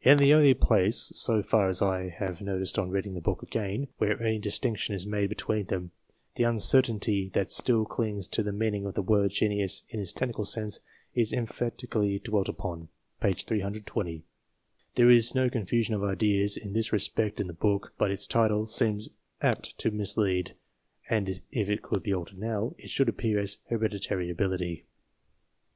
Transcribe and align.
In 0.00 0.18
the 0.18 0.34
only 0.34 0.54
place, 0.54 1.12
so 1.14 1.40
far 1.40 1.68
as 1.68 1.80
I 1.80 2.08
have 2.08 2.42
noticed 2.42 2.80
on 2.80 2.90
reading 2.90 3.14
the 3.14 3.20
book 3.20 3.44
again, 3.44 3.86
where 3.98 4.20
any 4.20 4.40
dis 4.40 4.58
tinction 4.58 4.90
is 4.92 5.06
made 5.06 5.28
between 5.28 5.66
them, 5.66 5.92
the 6.34 6.42
uncertainty 6.42 7.28
that 7.28 7.52
still 7.52 7.84
clings 7.84 8.26
to 8.26 8.42
the 8.42 8.50
meaning 8.52 8.86
of 8.86 8.94
the 8.94 9.02
word 9.04 9.30
genius 9.30 9.84
in 9.90 10.00
its 10.00 10.12
technical 10.12 10.44
sense 10.44 10.80
is 11.14 11.32
emphatically 11.32 12.18
dwelt 12.18 12.48
upon 12.48 12.88
(p. 13.20 13.32
320). 13.34 14.24
There 14.96 15.08
is 15.10 15.32
no 15.32 15.48
confusion 15.48 15.94
of 15.94 16.02
ideas 16.02 16.56
in 16.56 16.72
this 16.72 16.92
respect 16.92 17.38
in 17.38 17.46
the 17.46 17.52
book, 17.52 17.92
but 17.96 18.10
its 18.10 18.26
title 18.26 18.66
seems 18.66 19.10
apt 19.42 19.78
to 19.78 19.92
mislead, 19.92 20.56
and 21.08 21.40
if 21.52 21.68
it 21.68 21.82
could 21.82 22.02
be 22.02 22.12
altered 22.12 22.40
now, 22.40 22.74
it 22.78 22.90
should 22.90 23.08
appear 23.08 23.38
as 23.38 23.58
Hereditary 23.70 24.28
Ability. 24.28 24.86